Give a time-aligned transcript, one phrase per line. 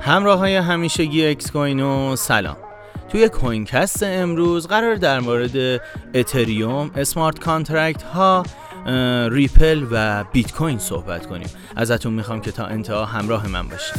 [0.00, 2.56] همراه های همیشگی اکس کوینو سلام.
[3.08, 5.82] توی کوینکست امروز قرار در مورد
[6.14, 8.42] اتریوم، smart contract ها،
[9.30, 11.48] ریپل و بیت کوین صحبت کنیم.
[11.76, 13.96] ازتون می‌خوام که تا انتها همراه من باشید.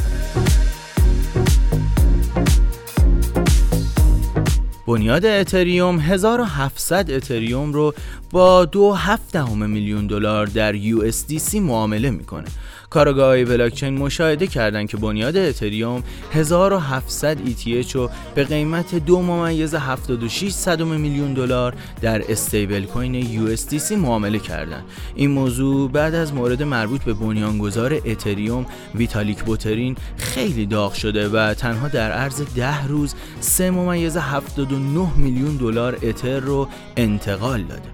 [4.86, 7.94] بنیاد اتریوم 1700 اتریوم رو
[8.30, 12.48] با دو هفت دهم میلیون دلار در USDC معامله می‌کنه
[12.90, 16.02] کارگاه بلاکچین مشاهده کردند که بنیاد اتریوم
[16.32, 23.92] 1700 ETH رو به قیمت دو ممیز 76 صدم میلیون دلار در استیبل کوین USDC
[23.92, 24.84] معامله کردند.
[25.14, 31.54] این موضوع بعد از مورد مربوط به بنیانگذار اتریوم ویتالیک بوترین خیلی داغ شده و
[31.54, 37.88] تنها در عرض ده روز 3 ممیز 79 میلیون دلار اتر رو انتقال داده.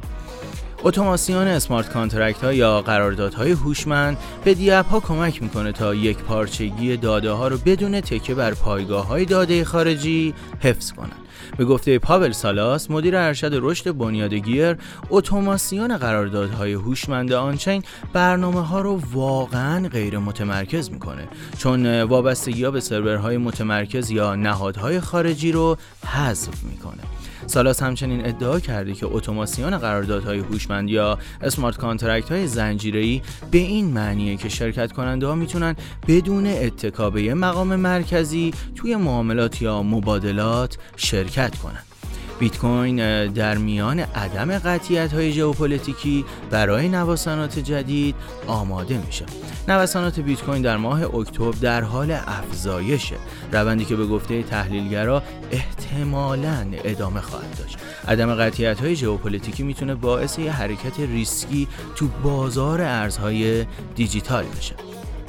[0.87, 6.97] اتوماسیون smart contract ها یا قراردادهای هوشمند به dApp ها کمک می‌کنه تا یک پارچگی
[6.97, 11.27] داده ها رو بدون تکیه بر پایگاه های داده خارجی حفظ کنند.
[11.57, 14.77] به گفته پاول سالاس مدیر ارشد رشد بنیاد گیر
[15.11, 22.81] اتوماسیون قراردادهای هوشمند on-chain برنامه ها رو واقعا غیر متمرکز می‌کنه چون وابستگی ها به
[22.81, 27.03] سرورهای متمرکز یا نهادهای خارجی رو حذف می‌کنه
[27.47, 33.87] سالاس همچنین ادعا کرده که اتوماسیون قراردادهای هوشمند یا smart contract های زنجیره‌ای به این
[33.87, 35.77] معنیه که شرکت کننده ها می‌تونن
[36.09, 41.96] بدون اتکا مقام مرکزی توی معاملات یا مبادلات شرکت کنند.
[42.39, 48.15] بیت کوین در میان عدم قطعیت های ژئوپلیتیکی برای نوسانات جدید
[48.47, 49.25] آماده میشه.
[49.69, 53.17] نوسانات بیت کوین در ماه اکتبر در حال افزایشه.
[53.53, 57.79] روندی که به گفته تحلیلگرا احتمالاً ادامه خواهد داشت.
[58.09, 64.75] عدم قطعیت های ژئوپلیتیکی می‌تونه باعث یه حرکت ریسکی تو بازار ارزهای دیجیتال بشه.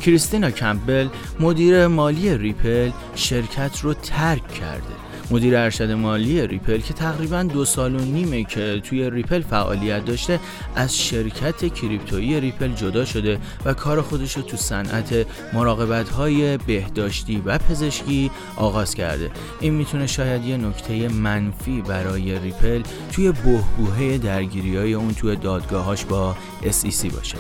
[0.01, 1.07] کریستینا کمپبل
[1.39, 7.95] مدیر مالی ریپل شرکت رو ترک کرده مدیر ارشد مالی ریپل که تقریبا دو سال
[7.95, 10.39] و نیمه که توی ریپل فعالیت داشته
[10.75, 17.41] از شرکت کریپتویی ریپل جدا شده و کار خودش رو تو صنعت مراقبت های بهداشتی
[17.45, 19.31] و پزشکی آغاز کرده.
[19.59, 26.05] این می‌تونه شاید یه نکته منفی برای ریپل توی بحبوحه درگیری های اون توی دادگاهاش
[26.05, 27.37] با SEC باشه.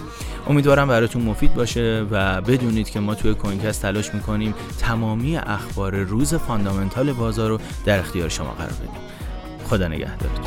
[0.47, 6.33] امیدوارم براتون مفید باشه و بدونید که ما توی کوینکست تلاش می‌کنیم تمامی اخبار روز
[6.33, 9.01] fundamental بازار رو در اختیار شما قرار بدیم.
[9.69, 10.45] خدا نگهدارتون